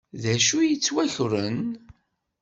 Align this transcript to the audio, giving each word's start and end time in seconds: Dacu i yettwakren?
Dacu 0.21 0.57
i 0.61 0.65
yettwakren? 0.69 1.59